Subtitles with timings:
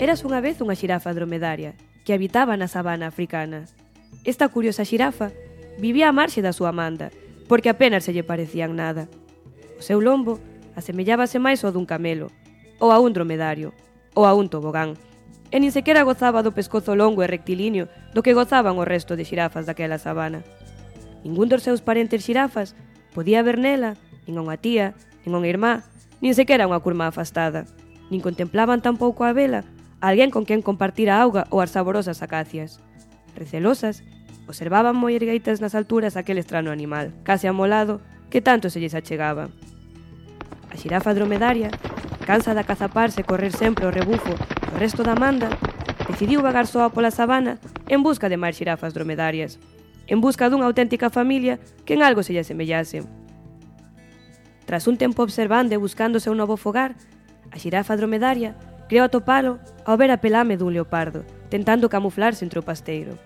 [0.00, 3.68] Eras unha vez unha xirafa dromedaria que habitaba na sabana africana.
[4.24, 5.30] Esta curiosa xirafa
[5.76, 7.12] vivía á marxe da súa manda,
[7.44, 9.06] porque apenas se lle parecían nada.
[9.76, 10.40] O seu lombo
[10.74, 12.32] asemellábase máis ao dun camelo,
[12.80, 13.76] ou a un dromedario,
[14.16, 14.96] ou a un tobogán,
[15.52, 19.28] e nin sequera gozaba do pescozo longo e rectilíneo do que gozaban o resto de
[19.28, 20.40] xirafas daquela sabana.
[21.20, 22.72] Ningún dos seus parentes xirafas
[23.12, 24.96] podía ver nela, nin unha tía,
[25.28, 25.84] nin unha irmá,
[26.24, 27.68] nin sequera unha curma afastada.
[28.08, 29.62] Nin contemplaban tampouco a vela
[30.02, 32.82] alguén con quen compartir a auga ou as saborosas acacias.
[33.38, 34.02] Recelosas,
[34.50, 39.46] observaban moi ergueitas nas alturas aquel estrano animal, case amolado, que tanto se lles achegaba.
[40.66, 41.70] A xirafa dromedaria,
[42.26, 44.34] cansa de acazaparse e correr sempre o rebufo
[44.74, 45.54] o resto da manda,
[46.10, 49.62] decidiu vagar soa pola sabana en busca de máis xirafas dromedarias,
[50.10, 53.06] en busca dunha auténtica familia que en algo se lle asemellase.
[54.66, 56.98] Tras un tempo observando e buscándose un novo fogar,
[57.54, 58.58] a xirafa dromedaria
[58.92, 59.56] Creo atopalo
[59.88, 63.16] ao ver a pelame dun leopardo, tentando camuflarse entre o pasteiro.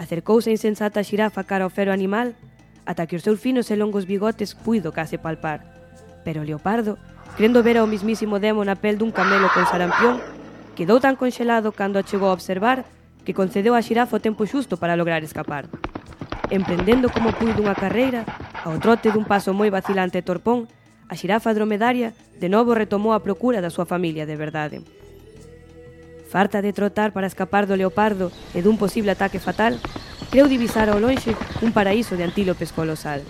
[0.00, 2.32] Acercouse a insensata xirafa cara ao fero animal,
[2.88, 5.60] ata que os seus finos e longos bigotes puido case palpar.
[6.24, 6.96] Pero o leopardo,
[7.36, 10.24] crendo ver ao mismísimo demo na pel dun camelo con sarampión,
[10.72, 12.88] quedou tan conxelado cando a chegou a observar
[13.28, 15.68] que concedeu a xirafa o tempo xusto para lograr escapar.
[16.48, 18.24] Emprendendo como puido unha carreira,
[18.64, 20.64] ao trote dun paso moi vacilante e torpón,
[21.08, 24.82] a xirafa dromedaria de novo retomou a procura da súa familia de verdade.
[26.28, 29.78] Farta de trotar para escapar do leopardo e dun posible ataque fatal,
[30.28, 33.22] creu divisar ao lonxe un paraíso de antílopes colosal.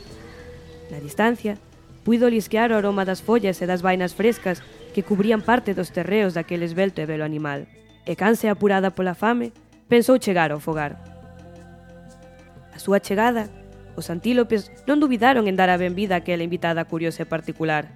[0.88, 1.60] Na distancia,
[2.03, 4.64] puido lisquear o aroma das follas e das vainas frescas
[4.97, 7.69] que cubrían parte dos terreos daquele esbelto e belo animal.
[8.08, 9.53] E canse apurada pola fame,
[9.93, 10.97] pensou chegar ao fogar.
[12.72, 13.53] A súa chegada
[13.97, 17.89] Os antílopes non duvidaron en dar a benvida a aquela invitada curiosa e particular.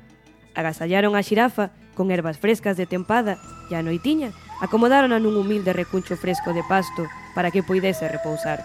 [0.56, 3.36] Agasallaron a xirafa con ervas frescas de tempada
[3.68, 4.32] e a noitiña
[4.64, 7.04] acomodárona nun humilde recuncho fresco de pasto
[7.36, 8.64] para que poidese repousar.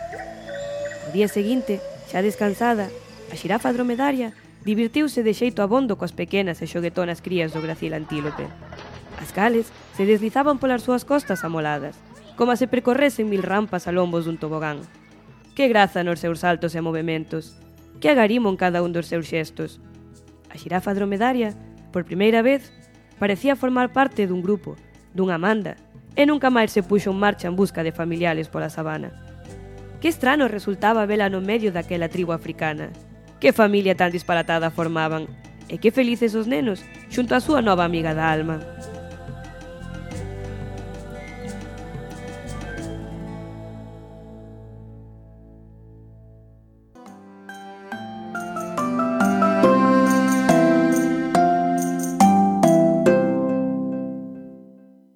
[1.06, 2.88] O día seguinte, xa descansada,
[3.29, 4.31] a xirafa dromedaria
[4.63, 8.47] divirtiuse de xeito abondo coas pequenas e xoguetonas crías do gracil antílope.
[9.19, 12.00] As cales se deslizaban polas súas costas amoladas,
[12.40, 14.81] como se percorresen mil rampas a lombos dun tobogán.
[15.55, 17.55] Que graza nos seus saltos e movimentos.
[18.03, 19.79] Que agarimo en cada un dos seus xestos.
[20.51, 21.55] A xirafa dromedaria,
[21.95, 22.75] por primeira vez,
[23.23, 24.75] parecía formar parte dun grupo,
[25.15, 25.79] dunha manda,
[26.19, 29.15] e nunca máis se puxo en marcha en busca de familiares pola sabana.
[30.03, 32.91] Que estrano resultaba vela no medio daquela tribo africana.
[33.39, 35.31] Que familia tan disparatada formaban,
[35.71, 38.59] e que felices os nenos xunto á súa nova amiga da alma.